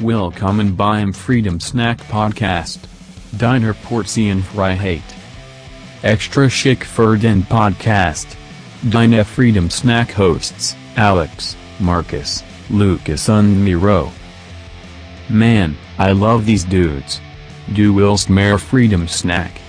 [0.00, 2.78] Willkommen beim Freedom Snack Podcast.
[3.36, 5.02] Deiner Portion Hate.
[6.02, 8.28] Extra Chic für den Podcast.
[8.84, 14.12] Deine Freedom Snack Hosts, Alex, Marcus, Lucas and Miro.
[15.28, 17.20] Man, I love these dudes.
[17.74, 19.60] Du willst mehr Freedom Snack.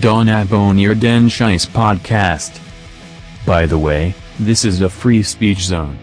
[0.00, 2.58] Don abonnier den Scheiß Podcast.
[3.44, 5.98] By the way, this is a free speech zone.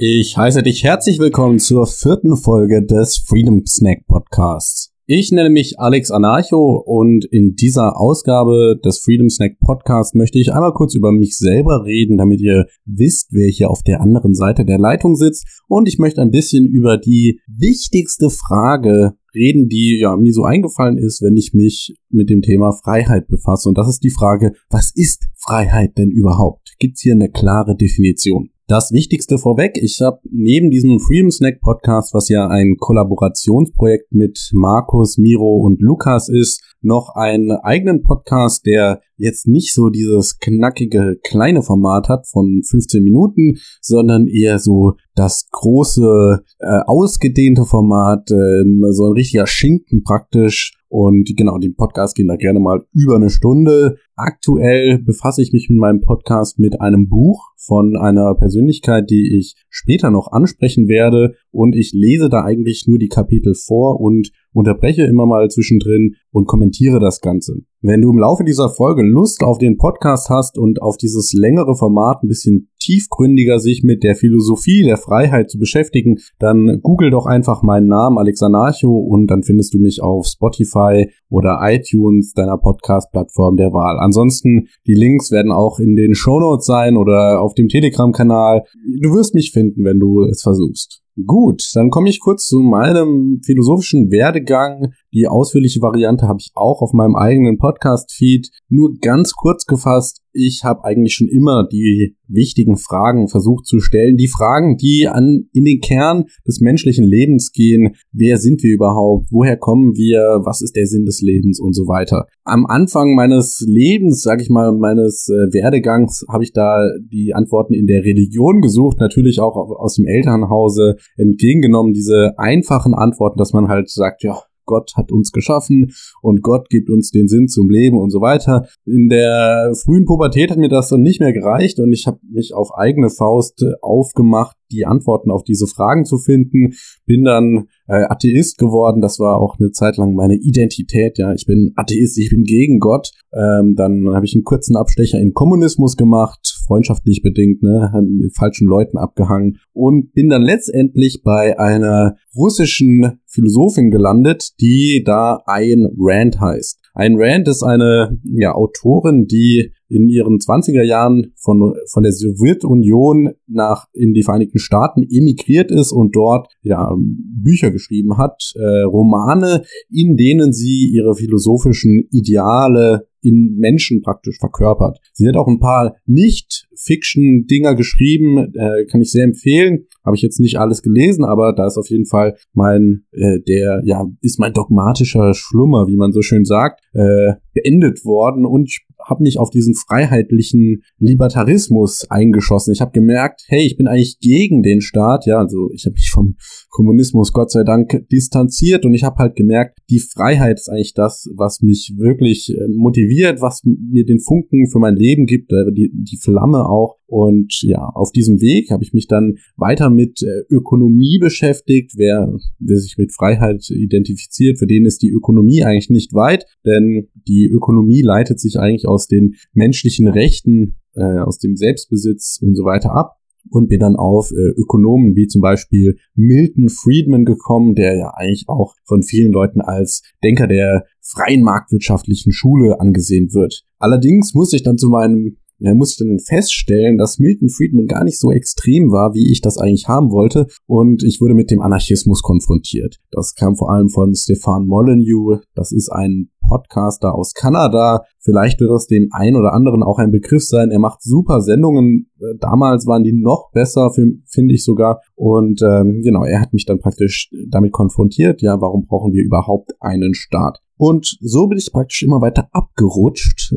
[0.00, 4.92] Ich heiße dich herzlich willkommen zur vierten Folge des Freedom Snack Podcasts.
[5.06, 10.52] Ich nenne mich Alex Anarcho und in dieser Ausgabe des Freedom Snack Podcasts möchte ich
[10.52, 14.64] einmal kurz über mich selber reden, damit ihr wisst, wer hier auf der anderen Seite
[14.64, 15.48] der Leitung sitzt.
[15.66, 20.96] Und ich möchte ein bisschen über die wichtigste Frage reden, die ja mir so eingefallen
[20.96, 23.68] ist, wenn ich mich mit dem Thema Freiheit befasse.
[23.68, 26.76] Und das ist die Frage, was ist Freiheit denn überhaupt?
[26.78, 28.50] Gibt's hier eine klare Definition?
[28.70, 34.50] Das Wichtigste vorweg, ich habe neben diesem Freedom Snack Podcast, was ja ein Kollaborationsprojekt mit
[34.52, 41.18] Markus, Miro und Lukas ist, noch einen eigenen Podcast, der jetzt nicht so dieses knackige
[41.22, 48.92] kleine Format hat von 15 Minuten, sondern eher so das große, äh, ausgedehnte Format, äh,
[48.92, 50.74] so ein richtiger Schinken praktisch.
[50.90, 53.96] Und genau, die Podcasts gehen da gerne mal über eine Stunde.
[54.16, 59.54] Aktuell befasse ich mich mit meinem Podcast mit einem Buch von einer Persönlichkeit, die ich
[59.68, 61.34] später noch ansprechen werde.
[61.50, 66.46] Und ich lese da eigentlich nur die Kapitel vor und unterbreche immer mal zwischendrin und
[66.46, 67.60] kommentiere das Ganze.
[67.80, 71.76] Wenn du im Laufe dieser Folge Lust auf den Podcast hast und auf dieses längere
[71.76, 77.26] Format ein bisschen tiefgründiger sich mit der Philosophie der Freiheit zu beschäftigen, dann google doch
[77.26, 82.58] einfach meinen Namen Alex Anarcho und dann findest du mich auf Spotify oder iTunes deiner
[82.58, 83.98] Podcast-Plattform der Wahl.
[83.98, 88.64] Ansonsten, die Links werden auch in den Shownotes sein oder auf dem Telegram-Kanal.
[89.02, 91.02] Du wirst mich finden, wenn du es versuchst.
[91.26, 94.92] Gut, dann komme ich kurz zu meinem philosophischen Werdegang.
[95.14, 98.50] Die ausführliche Variante habe ich auch auf meinem eigenen Podcast-Feed.
[98.68, 104.16] Nur ganz kurz gefasst, ich habe eigentlich schon immer die wichtigen Fragen versucht zu stellen.
[104.16, 107.96] Die Fragen, die an, in den Kern des menschlichen Lebens gehen.
[108.12, 109.28] Wer sind wir überhaupt?
[109.30, 110.40] Woher kommen wir?
[110.44, 112.26] Was ist der Sinn des Lebens und so weiter?
[112.44, 117.74] Am Anfang meines Lebens, sage ich mal, meines äh, Werdegangs, habe ich da die Antworten
[117.74, 119.00] in der Religion gesucht.
[119.00, 121.94] Natürlich auch aus dem Elternhause entgegengenommen.
[121.94, 125.92] Diese einfachen Antworten, dass man halt sagt, ja, Gott hat uns geschaffen
[126.22, 128.68] und Gott gibt uns den Sinn zum Leben und so weiter.
[128.84, 132.54] In der frühen Pubertät hat mir das dann nicht mehr gereicht und ich habe mich
[132.54, 136.74] auf eigene Faust aufgemacht, die Antworten auf diese Fragen zu finden.
[137.06, 139.00] Bin dann äh, Atheist geworden.
[139.00, 141.18] Das war auch eine Zeit lang meine Identität.
[141.18, 143.10] Ja, ich bin Atheist, ich bin gegen Gott.
[143.32, 148.68] Ähm, dann habe ich einen kurzen Abstecher in Kommunismus gemacht, freundschaftlich bedingt, ne, mit falschen
[148.68, 156.40] Leuten abgehangen und bin dann letztendlich bei einer russischen Philosophin gelandet, die da Ayn Rand
[156.40, 156.78] heißt.
[156.94, 163.30] Ayn Rand ist eine ja, Autorin, die in ihren 20er Jahren von, von der Sowjetunion
[163.46, 169.62] nach in die Vereinigten Staaten emigriert ist und dort ja Bücher geschrieben hat, äh, Romane,
[169.90, 174.98] in denen sie ihre philosophischen Ideale in Menschen praktisch verkörpert.
[175.12, 179.86] Sie hat auch ein paar Nicht-Fiction-Dinger geschrieben, äh, kann ich sehr empfehlen.
[180.04, 183.82] Habe ich jetzt nicht alles gelesen, aber da ist auf jeden Fall mein, äh, der,
[183.84, 188.86] ja, ist mein dogmatischer Schlummer, wie man so schön sagt, äh, beendet worden und ich
[189.08, 192.72] habe mich auf diesen freiheitlichen Libertarismus eingeschossen.
[192.72, 195.26] Ich habe gemerkt, hey, ich bin eigentlich gegen den Staat.
[195.26, 196.36] Ja, also ich habe mich vom
[196.68, 201.28] Kommunismus Gott sei Dank distanziert und ich habe halt gemerkt, die Freiheit ist eigentlich das,
[201.36, 205.90] was mich wirklich äh, motiviert, was mir den Funken für mein Leben gibt, äh, die,
[205.92, 206.97] die Flamme auch.
[207.08, 211.92] Und ja, auf diesem Weg habe ich mich dann weiter mit äh, Ökonomie beschäftigt.
[211.96, 217.08] Wer, wer sich mit Freiheit identifiziert, für den ist die Ökonomie eigentlich nicht weit, denn
[217.26, 222.64] die Ökonomie leitet sich eigentlich aus den menschlichen Rechten, äh, aus dem Selbstbesitz und so
[222.64, 223.14] weiter ab
[223.50, 228.48] und bin dann auf äh, Ökonomen wie zum Beispiel Milton Friedman gekommen, der ja eigentlich
[228.48, 233.64] auch von vielen Leuten als Denker der freien marktwirtschaftlichen Schule angesehen wird.
[233.78, 238.04] Allerdings muss ich dann zu meinem ja, muss ich dann feststellen, dass Milton Friedman gar
[238.04, 240.46] nicht so extrem war, wie ich das eigentlich haben wollte.
[240.66, 242.98] Und ich wurde mit dem Anarchismus konfrontiert.
[243.10, 245.42] Das kam vor allem von Stefan Molyneux.
[245.54, 248.04] Das ist ein Podcaster aus Kanada.
[248.20, 250.70] Vielleicht wird das dem einen oder anderen auch ein Begriff sein.
[250.70, 252.10] Er macht super Sendungen.
[252.38, 255.00] Damals waren die noch besser, finde ich sogar.
[255.14, 258.42] Und ähm, genau, er hat mich dann praktisch damit konfrontiert.
[258.42, 260.60] Ja, warum brauchen wir überhaupt einen Staat?
[260.78, 263.52] Und so bin ich praktisch immer weiter abgerutscht,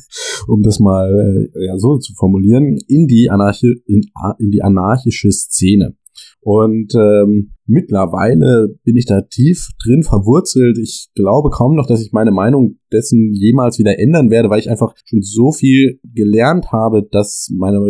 [0.46, 4.02] um das mal äh, ja, so zu formulieren, in die, Anarchi in,
[4.38, 5.96] in die anarchische Szene.
[6.40, 10.78] Und ähm, mittlerweile bin ich da tief drin verwurzelt.
[10.78, 14.70] Ich glaube kaum noch, dass ich meine Meinung dessen jemals wieder ändern werde, weil ich
[14.70, 17.80] einfach schon so viel gelernt habe, dass meine,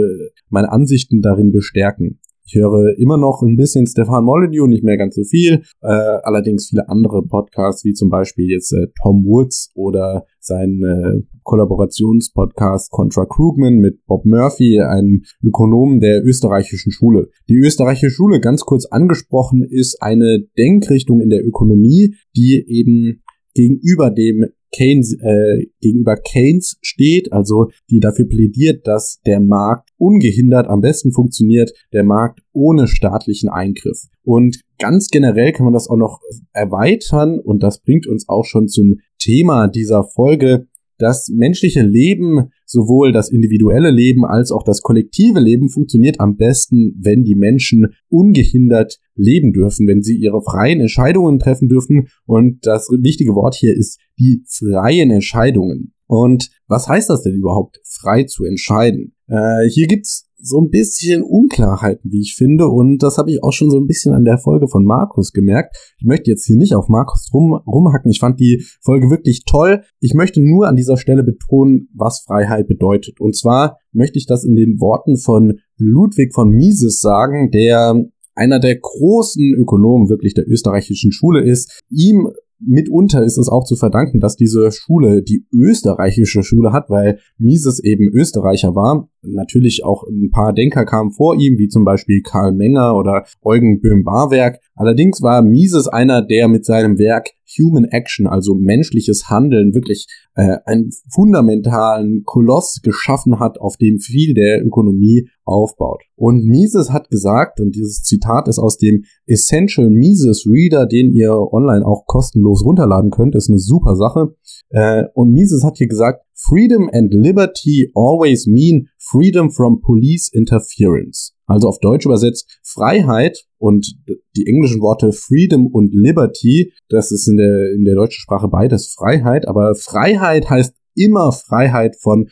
[0.48, 2.20] meine Ansichten darin bestärken.
[2.46, 5.62] Ich höre immer noch ein bisschen Stefan Molyneux, nicht mehr ganz so viel.
[5.82, 11.22] Äh, allerdings viele andere Podcasts, wie zum Beispiel jetzt äh, Tom Woods oder sein äh,
[11.42, 17.30] Kollaborationspodcast Contra Krugman mit Bob Murphy, einem Ökonomen der österreichischen Schule.
[17.48, 23.22] Die österreichische Schule, ganz kurz angesprochen, ist eine Denkrichtung in der Ökonomie, die eben
[23.56, 30.66] gegenüber dem Keynes, äh, gegenüber Keynes steht, also die dafür plädiert, dass der Markt ungehindert
[30.68, 34.02] am besten funktioniert, der Markt ohne staatlichen Eingriff.
[34.22, 36.20] Und ganz generell kann man das auch noch
[36.52, 40.66] erweitern und das bringt uns auch schon zum Thema dieser Folge,
[40.98, 46.94] das menschliche Leben, sowohl das individuelle Leben als auch das kollektive Leben funktioniert am besten,
[47.00, 52.08] wenn die Menschen ungehindert leben dürfen, wenn sie ihre freien Entscheidungen treffen dürfen.
[52.24, 55.92] Und das wichtige Wort hier ist die freien Entscheidungen.
[56.06, 59.14] Und was heißt das denn überhaupt, frei zu entscheiden?
[59.28, 62.68] Äh, hier gibt's so ein bisschen Unklarheiten, wie ich finde.
[62.68, 65.76] Und das habe ich auch schon so ein bisschen an der Folge von Markus gemerkt.
[65.98, 68.10] Ich möchte jetzt hier nicht auf Markus rum, rumhacken.
[68.10, 69.82] Ich fand die Folge wirklich toll.
[70.00, 73.20] Ich möchte nur an dieser Stelle betonen, was Freiheit bedeutet.
[73.20, 78.04] Und zwar möchte ich das in den Worten von Ludwig von Mises sagen, der
[78.34, 81.82] einer der großen Ökonomen wirklich der österreichischen Schule ist.
[81.90, 87.18] Ihm mitunter ist es auch zu verdanken, dass diese Schule die österreichische Schule hat, weil
[87.38, 89.08] Mises eben Österreicher war.
[89.22, 93.80] Natürlich auch ein paar Denker kamen vor ihm, wie zum Beispiel Karl Menger oder Eugen
[93.80, 94.60] Böhm-Barwerk.
[94.74, 100.58] Allerdings war Mises einer, der mit seinem Werk Human Action, also menschliches Handeln, wirklich äh,
[100.64, 106.02] einen fundamentalen Koloss geschaffen hat, auf dem viel der Ökonomie aufbaut.
[106.16, 111.32] Und Mises hat gesagt, und dieses Zitat ist aus dem Essential Mises Reader, den ihr
[111.32, 114.34] online auch kostenlos runterladen könnt, ist eine super Sache.
[114.70, 121.34] Äh, und Mises hat hier gesagt, Freedom and liberty always mean freedom from police interference.
[121.46, 123.96] Also auf Deutsch übersetzt Freiheit und
[124.36, 128.88] die englischen Worte Freedom und Liberty, das ist in der, in der deutschen Sprache beides
[128.88, 132.28] Freiheit, aber Freiheit heißt immer Freiheit von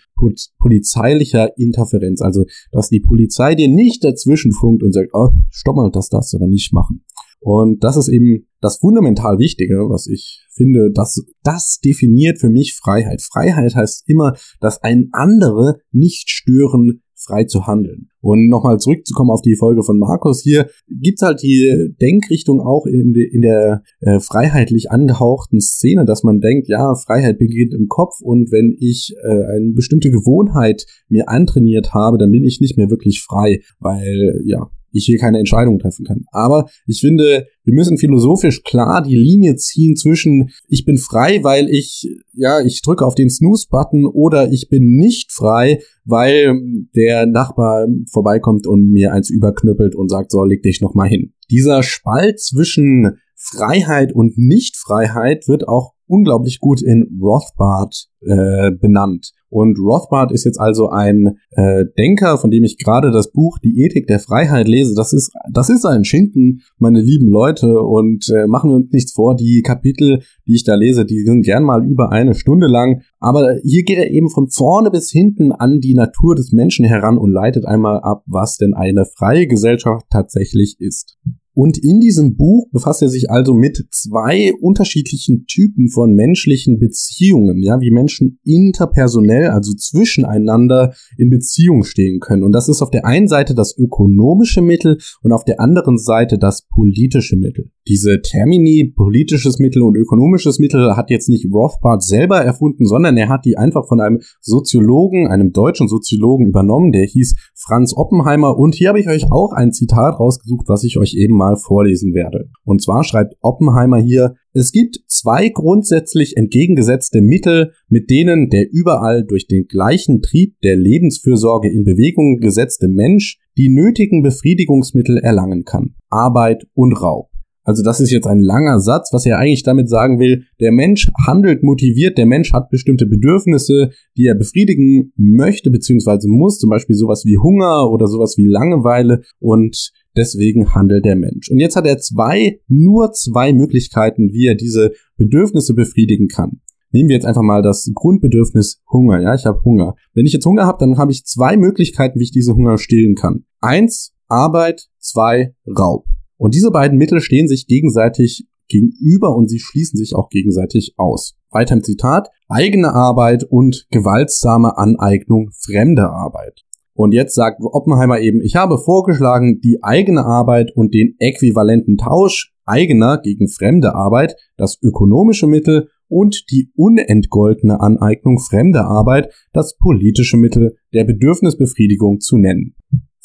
[0.58, 2.20] polizeilicher Interferenz.
[2.20, 6.32] Also, dass die Polizei dir nicht dazwischen funkt und sagt, oh, stopp mal, das darfst
[6.32, 7.04] du aber nicht machen.
[7.44, 12.74] Und das ist eben das fundamental Wichtige, was ich finde, das, das definiert für mich
[12.74, 13.20] Freiheit.
[13.20, 18.08] Freiheit heißt immer, dass ein andere nicht stören, frei zu handeln.
[18.22, 23.12] Und nochmal zurückzukommen auf die Folge von Markus, hier gibt's halt die Denkrichtung auch in,
[23.12, 28.22] de, in der äh, freiheitlich angehauchten Szene, dass man denkt, ja, Freiheit beginnt im Kopf
[28.22, 32.88] und wenn ich äh, eine bestimmte Gewohnheit mir antrainiert habe, dann bin ich nicht mehr
[32.88, 36.24] wirklich frei, weil ja, ich hier keine Entscheidung treffen kann.
[36.30, 41.68] Aber ich finde, wir müssen philosophisch klar die Linie ziehen zwischen ich bin frei, weil
[41.68, 46.54] ich, ja, ich drücke auf den Snooze-Button oder ich bin nicht frei, weil
[46.94, 51.32] der Nachbar vorbeikommt und mir eins überknüppelt und sagt, so, leg dich noch mal hin.
[51.50, 59.32] Dieser Spalt zwischen Freiheit und Nichtfreiheit wird auch unglaublich gut in Rothbard äh, benannt.
[59.54, 63.84] Und Rothbard ist jetzt also ein äh, Denker, von dem ich gerade das Buch Die
[63.84, 64.96] Ethik der Freiheit lese.
[64.96, 67.80] Das ist, das ist ein Schinken, meine lieben Leute.
[67.80, 71.42] Und äh, machen wir uns nichts vor, die Kapitel, die ich da lese, die sind
[71.42, 73.02] gern mal über eine Stunde lang.
[73.20, 77.16] Aber hier geht er eben von vorne bis hinten an die Natur des Menschen heran
[77.16, 81.16] und leitet einmal ab, was denn eine freie Gesellschaft tatsächlich ist.
[81.54, 87.62] Und in diesem Buch befasst er sich also mit zwei unterschiedlichen Typen von menschlichen Beziehungen,
[87.62, 92.42] ja, wie Menschen interpersonell, also zwischeneinander in Beziehung stehen können.
[92.42, 96.38] Und das ist auf der einen Seite das ökonomische Mittel und auf der anderen Seite
[96.38, 97.70] das politische Mittel.
[97.86, 103.28] Diese Termini, politisches Mittel und ökonomisches Mittel, hat jetzt nicht Rothbard selber erfunden, sondern er
[103.28, 108.56] hat die einfach von einem Soziologen, einem deutschen Soziologen übernommen, der hieß Franz Oppenheimer.
[108.56, 112.14] Und hier habe ich euch auch ein Zitat rausgesucht, was ich euch eben mal vorlesen
[112.14, 112.48] werde.
[112.64, 119.26] Und zwar schreibt Oppenheimer hier, es gibt zwei grundsätzlich entgegengesetzte Mittel, mit denen der überall
[119.26, 125.96] durch den gleichen Trieb der Lebensfürsorge in Bewegung gesetzte Mensch die nötigen Befriedigungsmittel erlangen kann.
[126.08, 127.33] Arbeit und Raub.
[127.64, 131.10] Also das ist jetzt ein langer Satz, was er eigentlich damit sagen will, der Mensch
[131.26, 136.28] handelt motiviert, der Mensch hat bestimmte Bedürfnisse, die er befriedigen möchte bzw.
[136.28, 141.50] muss, zum Beispiel sowas wie Hunger oder sowas wie Langeweile und deswegen handelt der Mensch.
[141.50, 146.60] Und jetzt hat er zwei, nur zwei Möglichkeiten, wie er diese Bedürfnisse befriedigen kann.
[146.92, 149.20] Nehmen wir jetzt einfach mal das Grundbedürfnis Hunger.
[149.20, 149.96] Ja, ich habe Hunger.
[150.12, 153.16] Wenn ich jetzt Hunger habe, dann habe ich zwei Möglichkeiten, wie ich diese Hunger stillen
[153.16, 153.46] kann.
[153.60, 156.04] Eins, Arbeit, zwei Raub.
[156.36, 161.34] Und diese beiden Mittel stehen sich gegenseitig gegenüber und sie schließen sich auch gegenseitig aus.
[161.50, 166.62] Weiter im Zitat, eigene Arbeit und gewaltsame Aneignung fremder Arbeit.
[166.94, 172.52] Und jetzt sagt Oppenheimer eben, ich habe vorgeschlagen, die eigene Arbeit und den äquivalenten Tausch
[172.64, 180.36] eigener gegen fremde Arbeit, das ökonomische Mittel und die unentgoltene Aneignung fremder Arbeit, das politische
[180.36, 182.76] Mittel der Bedürfnisbefriedigung zu nennen.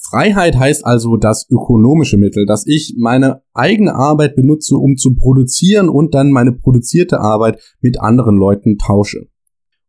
[0.09, 5.87] Freiheit heißt also das ökonomische Mittel, dass ich meine eigene Arbeit benutze, um zu produzieren
[5.89, 9.27] und dann meine produzierte Arbeit mit anderen Leuten tausche.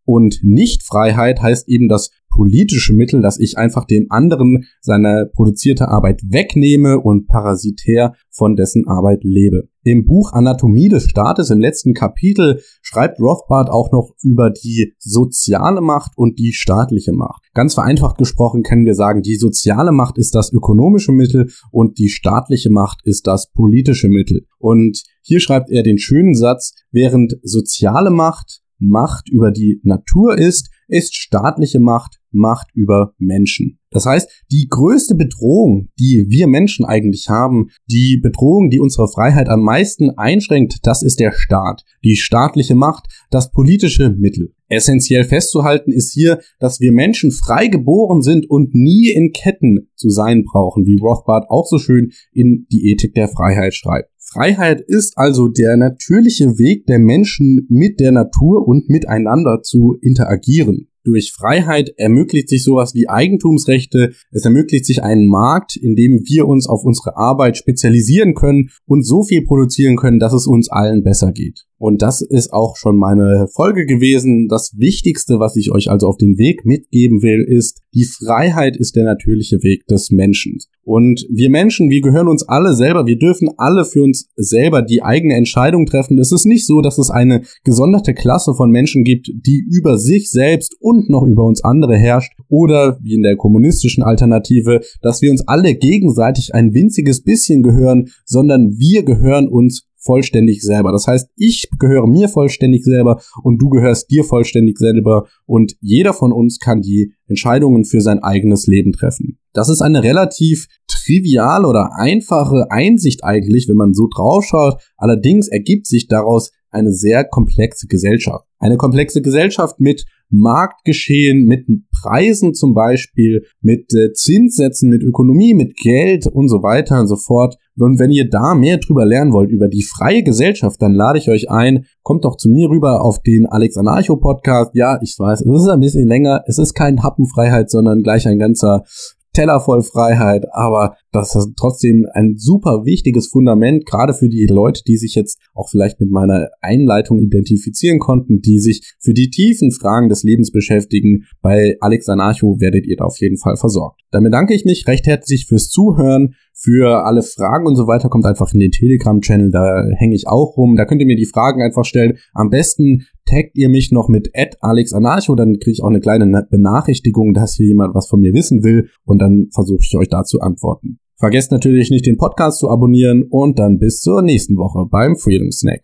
[0.04, 6.22] Und Nichtfreiheit heißt eben das politische Mittel, dass ich einfach dem anderen seine produzierte Arbeit
[6.26, 9.68] wegnehme und parasitär von dessen Arbeit lebe.
[9.82, 15.80] Im Buch Anatomie des Staates im letzten Kapitel schreibt Rothbard auch noch über die soziale
[15.80, 17.42] Macht und die staatliche Macht.
[17.54, 22.08] Ganz vereinfacht gesprochen können wir sagen, die soziale Macht ist das ökonomische Mittel und die
[22.08, 24.46] staatliche Macht ist das politische Mittel.
[24.58, 30.70] Und hier schreibt er den schönen Satz, während soziale Macht Macht über die Natur ist,
[30.88, 33.78] ist staatliche Macht Macht über Menschen.
[33.90, 39.48] Das heißt, die größte Bedrohung, die wir Menschen eigentlich haben, die Bedrohung, die unsere Freiheit
[39.48, 44.54] am meisten einschränkt, das ist der Staat, die staatliche Macht, das politische Mittel.
[44.68, 50.10] Essentiell festzuhalten ist hier, dass wir Menschen frei geboren sind und nie in Ketten zu
[50.10, 54.10] sein brauchen, wie Rothbard auch so schön in die Ethik der Freiheit schreibt.
[54.18, 60.89] Freiheit ist also der natürliche Weg der Menschen mit der Natur und miteinander zu interagieren.
[61.02, 66.46] Durch Freiheit ermöglicht sich sowas wie Eigentumsrechte, es ermöglicht sich einen Markt, in dem wir
[66.46, 71.02] uns auf unsere Arbeit spezialisieren können und so viel produzieren können, dass es uns allen
[71.02, 71.66] besser geht.
[71.80, 74.48] Und das ist auch schon meine Folge gewesen.
[74.48, 78.96] Das Wichtigste, was ich euch also auf den Weg mitgeben will, ist, die Freiheit ist
[78.96, 80.58] der natürliche Weg des Menschen.
[80.82, 85.02] Und wir Menschen, wir gehören uns alle selber, wir dürfen alle für uns selber die
[85.02, 86.18] eigene Entscheidung treffen.
[86.18, 90.30] Es ist nicht so, dass es eine gesonderte Klasse von Menschen gibt, die über sich
[90.30, 92.34] selbst und noch über uns andere herrscht.
[92.48, 98.10] Oder wie in der kommunistischen Alternative, dass wir uns alle gegenseitig ein winziges bisschen gehören,
[98.26, 100.92] sondern wir gehören uns vollständig selber.
[100.92, 106.12] Das heißt, ich gehöre mir vollständig selber und du gehörst dir vollständig selber und jeder
[106.12, 109.38] von uns kann die Entscheidungen für sein eigenes Leben treffen.
[109.52, 114.80] Das ist eine relativ triviale oder einfache Einsicht eigentlich, wenn man so draufschaut.
[114.96, 118.46] Allerdings ergibt sich daraus eine sehr komplexe Gesellschaft.
[118.58, 125.76] Eine komplexe Gesellschaft mit Marktgeschehen, mit Preisen zum Beispiel, mit äh, Zinssätzen, mit Ökonomie, mit
[125.76, 127.56] Geld und so weiter und so fort.
[127.76, 131.28] Und wenn ihr da mehr drüber lernen wollt, über die freie Gesellschaft, dann lade ich
[131.28, 134.72] euch ein, kommt doch zu mir rüber auf den Alex Anarcho Podcast.
[134.74, 136.42] Ja, ich weiß, es ist ein bisschen länger.
[136.46, 138.84] Es ist kein Happenfreiheit, sondern gleich ein ganzer
[139.32, 144.82] Teller voll Freiheit, aber das ist trotzdem ein super wichtiges Fundament, gerade für die Leute,
[144.86, 149.70] die sich jetzt auch vielleicht mit meiner Einleitung identifizieren konnten, die sich für die tiefen
[149.72, 151.26] Fragen des Lebens beschäftigen.
[151.42, 154.00] Bei Alex Anarcho werdet ihr da auf jeden Fall versorgt.
[154.10, 156.34] Damit danke ich mich recht herzlich fürs Zuhören.
[156.62, 160.58] Für alle Fragen und so weiter kommt einfach in den Telegram-Channel, da hänge ich auch
[160.58, 160.76] rum.
[160.76, 162.18] Da könnt ihr mir die Fragen einfach stellen.
[162.34, 167.32] Am besten taggt ihr mich noch mit @alexanarcho, dann kriege ich auch eine kleine Benachrichtigung,
[167.32, 170.40] dass hier jemand was von mir wissen will und dann versuche ich euch da zu
[170.40, 170.98] antworten.
[171.18, 175.50] Vergesst natürlich nicht den Podcast zu abonnieren und dann bis zur nächsten Woche beim Freedom
[175.50, 175.78] Snack.